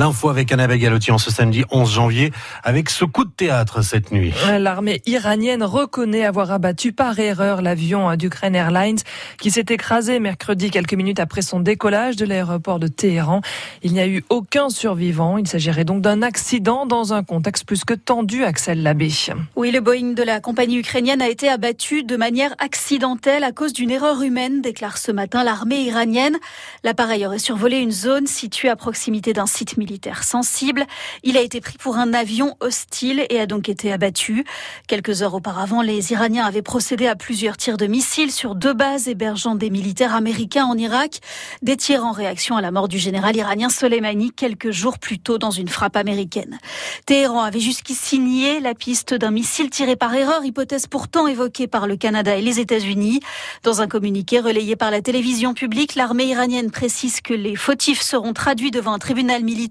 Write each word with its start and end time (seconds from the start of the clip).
L'info 0.00 0.30
avec 0.30 0.50
Anna 0.50 0.66
Begalotti 0.66 1.10
en 1.10 1.18
ce 1.18 1.30
samedi 1.30 1.62
11 1.70 1.92
janvier 1.92 2.32
avec 2.64 2.88
ce 2.88 3.04
coup 3.04 3.26
de 3.26 3.30
théâtre 3.30 3.82
cette 3.82 4.12
nuit. 4.12 4.32
L'armée 4.58 5.02
iranienne 5.04 5.62
reconnaît 5.62 6.24
avoir 6.24 6.52
abattu 6.52 6.92
par 6.92 7.18
erreur 7.18 7.60
l'avion 7.60 8.16
d'Ukraine 8.16 8.54
Airlines 8.54 8.96
qui 9.36 9.50
s'est 9.50 9.66
écrasé 9.68 10.18
mercredi 10.18 10.70
quelques 10.70 10.94
minutes 10.94 11.20
après 11.20 11.42
son 11.42 11.60
décollage 11.60 12.16
de 12.16 12.24
l'aéroport 12.24 12.78
de 12.78 12.88
Téhéran. 12.88 13.42
Il 13.82 13.92
n'y 13.92 14.00
a 14.00 14.06
eu 14.06 14.24
aucun 14.30 14.70
survivant. 14.70 15.36
Il 15.36 15.46
s'agirait 15.46 15.84
donc 15.84 16.00
d'un 16.00 16.22
accident 16.22 16.86
dans 16.86 17.12
un 17.12 17.22
contexte 17.22 17.66
plus 17.66 17.84
que 17.84 17.92
tendu, 17.92 18.42
Axel 18.42 18.82
Labbé. 18.82 19.10
Oui, 19.54 19.70
le 19.70 19.80
Boeing 19.80 20.14
de 20.14 20.22
la 20.22 20.40
compagnie 20.40 20.78
ukrainienne 20.78 21.20
a 21.20 21.28
été 21.28 21.50
abattu 21.50 22.04
de 22.04 22.16
manière 22.16 22.54
accidentelle 22.58 23.44
à 23.44 23.52
cause 23.52 23.74
d'une 23.74 23.90
erreur 23.90 24.22
humaine, 24.22 24.62
déclare 24.62 24.96
ce 24.96 25.12
matin 25.12 25.44
l'armée 25.44 25.82
iranienne. 25.82 26.38
L'appareil 26.84 27.26
aurait 27.26 27.38
survolé 27.38 27.80
une 27.80 27.92
zone 27.92 28.26
située 28.26 28.70
à 28.70 28.76
proximité 28.76 29.34
d'un 29.34 29.44
site 29.44 29.76
militaire 29.76 29.89
sensible. 30.22 30.86
Il 31.22 31.36
a 31.36 31.40
été 31.40 31.60
pris 31.60 31.76
pour 31.78 31.96
un 31.96 32.12
avion 32.14 32.56
hostile 32.60 33.26
et 33.30 33.40
a 33.40 33.46
donc 33.46 33.68
été 33.68 33.92
abattu. 33.92 34.44
Quelques 34.86 35.22
heures 35.22 35.34
auparavant, 35.34 35.82
les 35.82 36.12
Iraniens 36.12 36.44
avaient 36.44 36.62
procédé 36.62 37.06
à 37.06 37.16
plusieurs 37.16 37.56
tirs 37.56 37.76
de 37.76 37.86
missiles 37.86 38.32
sur 38.32 38.54
deux 38.54 38.72
bases 38.72 39.08
hébergeant 39.08 39.54
des 39.54 39.70
militaires 39.70 40.14
américains 40.14 40.64
en 40.64 40.76
Irak. 40.76 41.20
Des 41.62 41.76
tirs 41.76 42.04
en 42.04 42.12
réaction 42.12 42.56
à 42.56 42.60
la 42.60 42.70
mort 42.70 42.88
du 42.88 42.98
général 42.98 43.36
iranien 43.36 43.68
Soleimani 43.68 44.30
quelques 44.30 44.70
jours 44.70 44.98
plus 44.98 45.18
tôt 45.18 45.38
dans 45.38 45.50
une 45.50 45.68
frappe 45.68 45.96
américaine. 45.96 46.58
Téhéran 47.06 47.42
avait 47.42 47.60
jusqu'ici 47.60 48.18
nié 48.18 48.60
la 48.60 48.74
piste 48.74 49.14
d'un 49.14 49.30
missile 49.30 49.70
tiré 49.70 49.96
par 49.96 50.14
erreur, 50.14 50.44
hypothèse 50.44 50.86
pourtant 50.86 51.26
évoquée 51.26 51.66
par 51.66 51.86
le 51.86 51.96
Canada 51.96 52.36
et 52.36 52.42
les 52.42 52.60
États-Unis. 52.60 53.20
Dans 53.62 53.82
un 53.82 53.88
communiqué 53.88 54.40
relayé 54.40 54.76
par 54.76 54.90
la 54.90 55.02
télévision 55.02 55.54
publique, 55.54 55.94
l'armée 55.94 56.26
iranienne 56.26 56.70
précise 56.70 57.20
que 57.20 57.34
les 57.34 57.56
fautifs 57.56 58.02
seront 58.02 58.32
traduits 58.32 58.70
devant 58.70 58.92
un 58.92 58.98
tribunal 58.98 59.44
militaire 59.44 59.69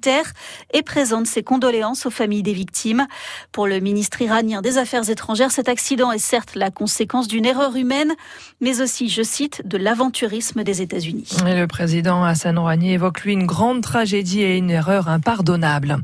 et 0.74 0.82
présente 0.82 1.28
ses 1.28 1.44
condoléances 1.44 2.06
aux 2.06 2.10
familles 2.10 2.44
des 2.44 2.54
victimes. 2.54 3.08
Pour 3.52 3.68
le 3.68 3.80
ministre 3.80 4.22
iranien 4.22 4.62
des 4.62 4.78
Affaires 4.78 5.10
étrangères, 5.10 5.52
cet 5.52 5.70
accident 5.70 6.12
est 6.12 6.20
certes 6.20 6.56
la 6.56 6.72
conséquence 6.72 7.28
d'une 7.28 7.46
erreur 7.46 7.76
humaine, 7.76 8.14
mais 8.62 8.82
aussi, 8.82 9.10
je 9.10 9.24
cite, 9.24 9.62
de 9.66 9.78
l'aventurisme 9.78 10.64
des 10.64 10.82
États-Unis. 10.82 11.30
Le 11.44 11.66
président 11.66 12.24
Hassan 12.24 12.58
Rouhani 12.58 12.94
évoque 12.94 13.22
lui 13.22 13.34
une 13.34 13.46
grande 13.46 13.82
tragédie 13.82 14.42
et 14.42 14.58
une 14.58 14.70
erreur 14.70 15.10
impardonnable. 15.10 15.98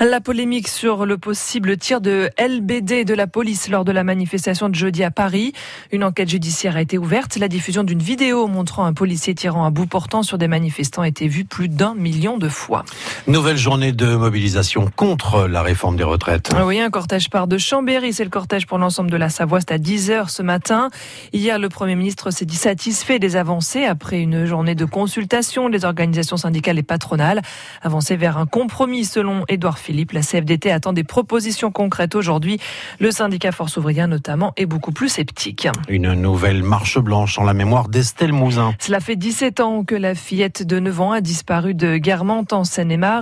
La 0.00 0.20
polémique 0.20 0.68
sur 0.68 1.06
le 1.06 1.18
possible 1.18 1.76
tir 1.76 2.00
de 2.00 2.30
LBD 2.38 3.04
de 3.04 3.14
la 3.14 3.26
police 3.26 3.68
lors 3.68 3.84
de 3.84 3.92
la 3.92 4.04
manifestation 4.04 4.68
de 4.68 4.74
jeudi 4.74 5.02
à 5.02 5.10
Paris. 5.10 5.52
Une 5.92 6.04
enquête 6.04 6.28
judiciaire 6.28 6.76
a 6.76 6.82
été 6.82 6.98
ouverte. 6.98 7.36
La 7.36 7.48
diffusion 7.48 7.84
d'une 7.84 8.02
vidéo 8.02 8.46
montrant 8.46 8.84
un 8.84 8.92
policier 8.92 9.34
tirant 9.34 9.64
à 9.64 9.70
bout 9.70 9.86
portant 9.86 10.22
sur 10.22 10.38
des 10.38 10.48
manifestants 10.48 11.02
a 11.02 11.08
été 11.08 11.28
vue 11.28 11.44
plus 11.44 11.68
d'un 11.68 11.94
million 11.94 12.38
de 12.38 12.48
fois. 12.48 12.84
Nouvelle 13.28 13.58
journée 13.58 13.92
de 13.92 14.16
mobilisation 14.16 14.90
contre 14.96 15.46
la 15.48 15.60
réforme 15.60 15.98
des 15.98 16.02
retraites. 16.02 16.50
Oui, 16.64 16.80
un 16.80 16.88
cortège 16.88 17.28
part 17.28 17.46
de 17.46 17.58
Chambéry. 17.58 18.14
C'est 18.14 18.24
le 18.24 18.30
cortège 18.30 18.66
pour 18.66 18.78
l'ensemble 18.78 19.10
de 19.10 19.18
la 19.18 19.28
Savoie. 19.28 19.60
C'est 19.60 19.72
à 19.72 19.76
10h 19.76 20.30
ce 20.30 20.42
matin. 20.42 20.88
Hier, 21.34 21.58
le 21.58 21.68
Premier 21.68 21.94
ministre 21.94 22.30
s'est 22.30 22.46
dit 22.46 22.56
satisfait 22.56 23.18
des 23.18 23.36
avancées 23.36 23.84
après 23.84 24.18
une 24.18 24.46
journée 24.46 24.74
de 24.74 24.86
consultation 24.86 25.68
des 25.68 25.84
organisations 25.84 26.38
syndicales 26.38 26.78
et 26.78 26.82
patronales. 26.82 27.42
Avancées 27.82 28.16
vers 28.16 28.38
un 28.38 28.46
compromis 28.46 29.04
selon 29.04 29.44
Édouard 29.48 29.78
Philippe. 29.78 30.12
La 30.12 30.22
CFDT 30.22 30.70
attend 30.70 30.94
des 30.94 31.04
propositions 31.04 31.70
concrètes 31.70 32.14
aujourd'hui. 32.14 32.58
Le 32.98 33.10
syndicat 33.10 33.52
Force 33.52 33.76
ouvrière 33.76 34.08
notamment 34.08 34.54
est 34.56 34.64
beaucoup 34.64 34.92
plus 34.92 35.10
sceptique. 35.10 35.68
Une 35.90 36.14
nouvelle 36.14 36.62
marche 36.62 36.98
blanche 36.98 37.38
en 37.38 37.44
la 37.44 37.52
mémoire 37.52 37.90
d'Estelle 37.90 38.32
Mouzin. 38.32 38.72
Cela 38.78 39.00
fait 39.00 39.16
17 39.16 39.60
ans 39.60 39.84
que 39.84 39.94
la 39.94 40.14
fillette 40.14 40.66
de 40.66 40.80
9 40.80 41.00
ans 41.02 41.12
a 41.12 41.20
disparu 41.20 41.74
de 41.74 41.98
Guermantes 41.98 42.54
en 42.54 42.64
Seine-et-Marne. 42.64 43.17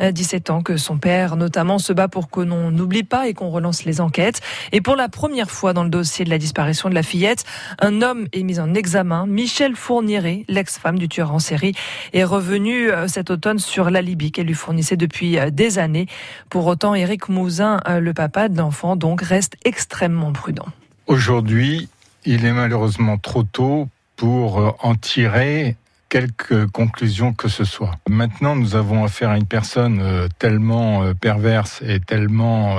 17 0.00 0.50
ans 0.50 0.62
que 0.62 0.76
son 0.76 0.98
père 0.98 1.36
notamment 1.36 1.78
se 1.78 1.92
bat 1.92 2.08
pour 2.08 2.30
que 2.30 2.40
l'on 2.40 2.70
n'oublie 2.70 3.02
pas 3.02 3.28
et 3.28 3.34
qu'on 3.34 3.50
relance 3.50 3.84
les 3.84 4.00
enquêtes. 4.00 4.40
Et 4.72 4.80
pour 4.80 4.96
la 4.96 5.08
première 5.08 5.50
fois 5.50 5.72
dans 5.72 5.84
le 5.84 5.90
dossier 5.90 6.24
de 6.24 6.30
la 6.30 6.38
disparition 6.38 6.88
de 6.88 6.94
la 6.94 7.02
fillette, 7.02 7.44
un 7.80 8.02
homme 8.02 8.26
est 8.32 8.42
mis 8.42 8.60
en 8.60 8.74
examen. 8.74 9.26
Michel 9.26 9.76
Fourniret, 9.76 10.44
l'ex-femme 10.48 10.98
du 10.98 11.08
tueur 11.08 11.32
en 11.32 11.38
série, 11.38 11.74
est 12.12 12.24
revenu 12.24 12.90
cet 13.06 13.30
automne 13.30 13.58
sur 13.58 13.90
l'alibi 13.90 14.32
qu'elle 14.32 14.46
lui 14.46 14.54
fournissait 14.54 14.96
depuis 14.96 15.38
des 15.50 15.78
années. 15.78 16.06
Pour 16.50 16.66
autant, 16.66 16.94
Éric 16.94 17.28
Mouzin, 17.28 17.80
le 17.88 18.12
papa 18.12 18.48
de 18.48 18.58
l'enfant, 18.58 18.96
donc 18.96 19.22
reste 19.22 19.56
extrêmement 19.64 20.32
prudent. 20.32 20.66
Aujourd'hui, 21.06 21.88
il 22.24 22.44
est 22.44 22.52
malheureusement 22.52 23.18
trop 23.18 23.42
tôt 23.42 23.88
pour 24.16 24.76
en 24.80 24.94
tirer 24.94 25.76
quelque 26.12 26.66
conclusion 26.66 27.32
que 27.32 27.48
ce 27.48 27.64
soit. 27.64 27.92
Maintenant, 28.06 28.54
nous 28.54 28.76
avons 28.76 29.02
affaire 29.02 29.30
à 29.30 29.38
une 29.38 29.46
personne 29.46 30.28
tellement 30.38 31.14
perverse 31.14 31.80
et 31.80 32.00
tellement 32.00 32.76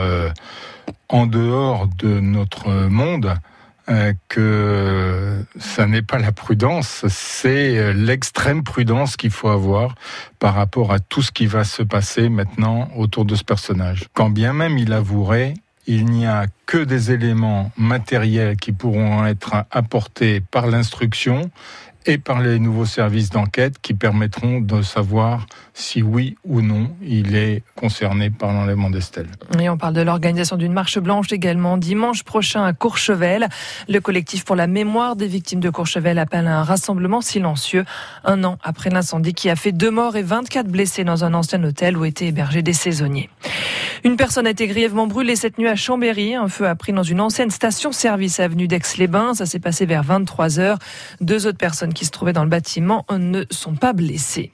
en 1.09 1.25
dehors 1.25 1.87
de 1.97 2.19
notre 2.19 2.69
monde 2.89 3.33
que 4.29 5.43
ça 5.57 5.87
n'est 5.87 6.03
pas 6.03 6.19
la 6.19 6.31
prudence, 6.31 7.05
c'est 7.09 7.91
l'extrême 7.93 8.63
prudence 8.63 9.17
qu'il 9.17 9.31
faut 9.31 9.49
avoir 9.49 9.95
par 10.37 10.53
rapport 10.53 10.93
à 10.93 10.99
tout 10.99 11.23
ce 11.23 11.31
qui 11.31 11.47
va 11.47 11.63
se 11.63 11.81
passer 11.81 12.29
maintenant 12.29 12.87
autour 12.95 13.25
de 13.25 13.33
ce 13.33 13.43
personnage. 13.43 14.05
Quand 14.13 14.29
bien 14.29 14.53
même 14.53 14.77
il 14.77 14.93
avouerait, 14.93 15.55
il 15.87 16.05
n'y 16.05 16.27
a 16.27 16.45
que 16.67 16.77
des 16.77 17.11
éléments 17.11 17.71
matériels 17.77 18.57
qui 18.57 18.73
pourront 18.73 19.25
être 19.25 19.65
apportés 19.71 20.39
par 20.39 20.67
l'instruction 20.67 21.49
et 22.05 22.17
par 22.17 22.41
les 22.41 22.59
nouveaux 22.59 22.85
services 22.85 23.29
d'enquête 23.29 23.75
qui 23.81 23.93
permettront 23.93 24.59
de 24.59 24.81
savoir 24.81 25.45
si 25.73 26.01
oui 26.01 26.35
ou 26.43 26.61
non 26.61 26.91
il 27.01 27.35
est 27.35 27.63
concerné 27.75 28.29
par 28.29 28.53
l'enlèvement 28.53 28.89
d'Estelle. 28.89 29.27
Et 29.59 29.69
on 29.69 29.77
parle 29.77 29.93
de 29.93 30.01
l'organisation 30.01 30.57
d'une 30.57 30.73
marche 30.73 30.99
blanche 30.99 31.31
également 31.31 31.77
dimanche 31.77 32.23
prochain 32.23 32.63
à 32.63 32.73
Courchevel. 32.73 33.47
Le 33.87 33.99
collectif 33.99 34.45
pour 34.45 34.55
la 34.55 34.67
mémoire 34.67 35.15
des 35.15 35.27
victimes 35.27 35.59
de 35.59 35.69
Courchevel 35.69 36.19
appelle 36.19 36.47
à 36.47 36.59
un 36.59 36.63
rassemblement 36.63 37.21
silencieux 37.21 37.85
un 38.23 38.43
an 38.43 38.57
après 38.63 38.89
l'incendie 38.89 39.33
qui 39.33 39.49
a 39.49 39.55
fait 39.55 39.71
deux 39.71 39.91
morts 39.91 40.15
et 40.15 40.23
24 40.23 40.67
blessés 40.67 41.03
dans 41.03 41.23
un 41.23 41.33
ancien 41.33 41.63
hôtel 41.63 41.97
où 41.97 42.05
étaient 42.05 42.27
hébergés 42.27 42.61
des 42.61 42.73
saisonniers. 42.73 43.29
Une 44.05 44.17
personne 44.17 44.45
a 44.47 44.49
été 44.49 44.67
grièvement 44.67 45.07
brûlée 45.07 45.37
cette 45.37 45.57
nuit 45.57 45.69
à 45.69 45.77
Chambéry. 45.77 46.35
Un 46.35 46.49
feu 46.49 46.67
a 46.67 46.75
pris 46.75 46.91
dans 46.91 47.03
une 47.03 47.21
ancienne 47.21 47.49
station-service 47.49 48.41
avenue 48.41 48.67
d'Aix-les-Bains. 48.67 49.33
Ça 49.33 49.45
s'est 49.45 49.59
passé 49.61 49.85
vers 49.85 50.03
23 50.03 50.59
heures. 50.59 50.77
Deux 51.21 51.47
autres 51.47 51.57
personnes 51.57 51.93
qui 51.93 52.03
se 52.03 52.11
trouvaient 52.11 52.33
dans 52.33 52.43
le 52.43 52.49
bâtiment 52.49 53.05
ne 53.09 53.45
sont 53.49 53.75
pas 53.75 53.93
blessées. 53.93 54.51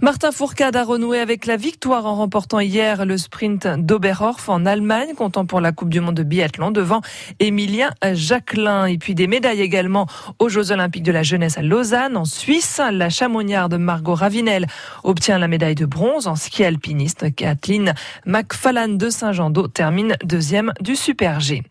Martin 0.00 0.30
Fourcade 0.30 0.76
a 0.76 0.84
renoué 0.84 1.18
avec 1.18 1.46
la 1.46 1.56
victoire 1.56 2.06
en 2.06 2.14
remportant 2.14 2.60
hier 2.60 3.04
le 3.04 3.18
sprint 3.18 3.66
d'Oberhof 3.66 4.48
en 4.48 4.64
Allemagne, 4.64 5.14
comptant 5.16 5.46
pour 5.46 5.60
la 5.60 5.72
Coupe 5.72 5.88
du 5.88 6.00
Monde 6.00 6.14
de 6.14 6.22
biathlon 6.22 6.70
devant 6.70 7.00
Emilien 7.40 7.90
Jacquelin. 8.12 8.86
Et 8.86 8.98
puis 8.98 9.16
des 9.16 9.26
médailles 9.26 9.62
également 9.62 10.06
aux 10.38 10.48
Jeux 10.48 10.70
Olympiques 10.70 11.02
de 11.02 11.12
la 11.12 11.24
jeunesse 11.24 11.58
à 11.58 11.62
Lausanne. 11.62 12.16
En 12.16 12.24
Suisse, 12.24 12.80
la 12.92 13.10
chamonnière 13.10 13.68
de 13.68 13.78
Margot 13.78 14.14
Ravinel 14.14 14.68
obtient 15.02 15.40
la 15.40 15.48
médaille 15.48 15.74
de 15.74 15.86
bronze 15.86 16.28
en 16.28 16.36
ski 16.36 16.62
alpiniste. 16.62 17.34
Kathleen 17.34 17.92
De 18.76 19.08
Saint-Jean-d'Eau 19.08 19.68
termine 19.68 20.16
deuxième 20.22 20.74
du 20.82 20.96
Super 20.96 21.40
G. 21.40 21.62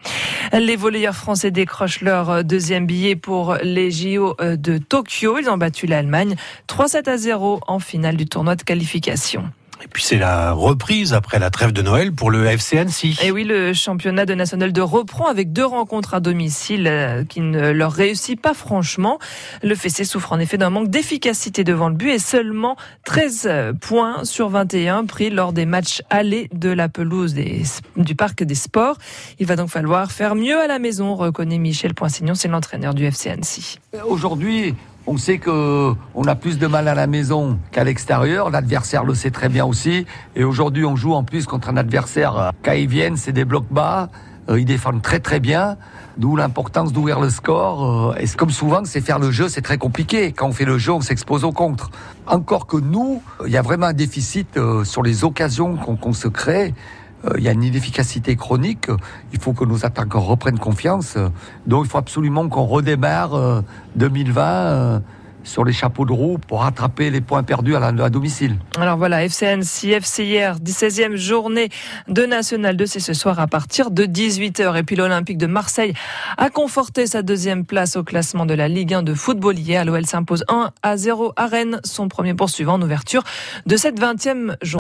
Les 0.52 0.76
volleyeurs 0.76 1.16
français 1.16 1.52
décrochent 1.52 2.02
leur 2.02 2.44
deuxième 2.44 2.88
billet 2.88 3.16
pour 3.16 3.58
les 3.62 3.92
JO 3.92 4.36
de 4.40 4.80
Tokyo. 4.80 5.38
Ils 5.38 5.48
ont 5.48 5.58
battu 5.58 5.86
l'Allemagne 5.86 6.36
3-7 6.68 7.08
à 7.08 7.18
0 7.18 7.62
en 7.68 7.78
finale 7.78 8.18
du 8.18 8.26
tournoi 8.26 8.56
de 8.56 8.64
qualification. 8.64 9.44
Et 9.84 9.88
puis 9.88 10.04
c'est 10.04 10.18
la 10.18 10.52
reprise 10.52 11.14
après 11.14 11.40
la 11.40 11.50
trêve 11.50 11.72
de 11.72 11.82
Noël 11.82 12.12
pour 12.12 12.32
le 12.32 12.46
FC 12.46 12.78
Annecy. 12.78 13.18
Et 13.24 13.32
oui, 13.32 13.44
le 13.44 13.74
championnat 13.74 14.26
de 14.26 14.34
national 14.34 14.74
de 14.74 14.82
reprend 14.82 15.28
avec 15.28 15.54
deux 15.54 15.66
rencontres 15.66 16.14
à 16.14 16.20
domicile 16.20 17.26
qui 17.30 17.42
ne 17.42 17.72
leur 17.72 17.92
réussit 17.92 18.40
pas 18.40 18.54
franchement. 18.54 19.20
Le 19.64 19.74
FC 19.74 20.06
souffre 20.06 20.34
en 20.34 20.40
effet 20.40 20.58
d'un 20.58 20.70
manque 20.70 20.90
d'efficacité 20.90 21.64
devant 21.64 21.90
le 21.90 21.96
but 21.96 22.12
et 22.12 22.20
seulement 22.20 22.78
13 23.06 23.50
points 23.82 24.24
sur 24.24 24.50
21 24.50 25.06
pris 25.06 25.30
lors 25.30 25.54
des 25.54 25.66
matchs 25.66 26.02
allés 26.10 26.50
de 26.54 26.70
la 26.70 26.90
pelouse 26.90 27.34
des, 27.34 27.64
du 27.98 28.16
Parc 28.16 28.44
des 28.44 28.56
Sports. 28.56 28.98
Il 29.40 29.46
va 29.46 29.56
donc 29.56 29.70
falloir 29.70 30.12
faire 30.12 30.36
mieux 30.36 30.60
à 30.60 30.68
la 30.68 30.80
maison, 30.80 31.16
reconnaît 31.16 31.58
Michel 31.58 31.94
Poinsignon, 31.94 32.36
c'est 32.36 32.48
l'entraîneur 32.48 32.94
du 32.94 33.06
FC 33.06 33.30
Annecy. 33.30 33.80
Aujourd'hui, 34.08 34.76
on 35.08 35.18
sait 35.18 35.38
que 35.38 35.94
on 36.16 36.24
a 36.24 36.36
plus 36.36 36.58
de 36.58 36.68
mal 36.68 36.88
à 36.88 36.96
la 36.96 37.08
maison 37.08 37.60
qu'à 37.72 37.84
l'extérieur. 37.84 38.50
L'adversaire 38.50 39.04
le 39.04 39.14
sait 39.14 39.32
très 39.32 39.50
bien 39.50 39.66
aussi. 39.66 40.06
Et 40.36 40.44
aujourd'hui, 40.44 40.86
on 40.86 40.96
joue 40.96 41.14
en 41.14 41.24
plus 41.24 41.46
contre 41.46 41.70
un 41.70 41.78
adversaire. 41.78 42.52
Quand 42.64 42.74
ils 42.74 42.88
viennent, 42.88 43.18
c'est 43.18 43.32
des 43.32 43.46
blocs 43.46 43.72
bas. 43.72 44.10
Ils 44.50 44.66
défendent 44.66 45.02
très 45.02 45.20
très 45.20 45.40
bien. 45.40 45.78
D'où 46.18 46.36
l'importance 46.36 46.94
d'ouvrir 46.94 47.20
le 47.20 47.30
score. 47.30 48.16
Et 48.20 48.28
comme 48.28 48.50
souvent, 48.50 48.86
c'est 48.86 49.02
faire 49.02 49.20
le 49.20 49.32
jeu, 49.32 49.50
c'est 49.50 49.62
très 49.62 49.78
compliqué. 49.78 50.32
Quand 50.32 50.48
on 50.48 50.54
fait 50.54 50.66
le 50.66 50.78
jeu, 50.78 50.94
on 50.94 51.02
s'expose 51.02 51.44
au 51.44 51.52
contre. 51.52 51.92
Encore 52.26 52.68
que 52.68 52.78
nous, 52.78 53.22
il 53.46 53.52
y 53.52 53.58
a 53.58 53.62
vraiment 53.62 53.88
un 53.88 53.94
déficit 53.94 54.58
sur 54.84 55.04
les 55.04 55.24
occasions 55.24 55.76
qu'on 55.76 56.14
se 56.14 56.28
crée 56.28 56.74
il 57.38 57.44
y 57.44 57.48
a 57.48 57.52
une 57.52 57.64
inefficacité 57.64 58.36
chronique. 58.36 58.88
Il 59.34 59.40
faut 59.40 59.54
que 59.54 59.66
nos 59.66 59.86
attaquants 59.86 60.22
reprennent 60.22 60.60
confiance. 60.60 61.18
Donc 61.66 61.86
il 61.86 61.90
faut 61.90 61.98
absolument 61.98 62.48
qu'on 62.50 62.66
redémarre 62.66 63.64
2020 63.96 65.02
sur 65.46 65.64
les 65.64 65.74
chapeaux 65.74 66.06
de 66.06 66.12
roue 66.12 66.38
pour 66.38 66.62
rattraper 66.62 67.10
les 67.10 67.22
points 67.22 67.44
perdus 67.44 67.76
à, 67.76 67.80
la, 67.80 68.04
à 68.04 68.10
domicile. 68.10 68.58
Alors 68.78 68.98
voilà, 68.98 69.24
FCN, 69.24 69.62
FC 69.62 70.26
hier, 70.26 70.58
16e 70.58 71.16
journée 71.16 71.70
de 72.08 72.24
National 72.24 72.76
2, 72.76 72.86
c'est 72.86 73.00
ce 73.00 73.14
soir 73.14 73.40
à 73.40 73.48
partir 73.48 73.92
de 73.92 74.06
18h. 74.06 74.78
Et 74.78 74.84
puis 74.84 74.96
l'Olympique 74.96 75.38
de 75.38 75.48
Marseille 75.48 75.94
a 76.38 76.50
conforté 76.50 77.08
sa 77.08 77.22
deuxième 77.22 77.66
place 77.66 77.96
au 77.96 78.04
classement 78.04 78.46
de 78.46 78.54
la 78.54 78.68
Ligue 78.68 78.94
1 78.94 79.04
de 79.04 79.14
football 79.14 79.58
hier. 79.58 79.86
L'OL 79.86 80.06
s'impose 80.06 80.44
1 80.50 80.72
à 80.82 80.98
0 80.98 81.34
à 81.36 81.46
Rennes, 81.46 81.80
son 81.84 82.08
premier 82.08 82.34
poursuivant 82.34 82.74
en 82.74 82.82
ouverture 82.82 83.24
de 83.66 83.78
cette 83.78 84.00
20e 84.00 84.56
journée. 84.62 84.66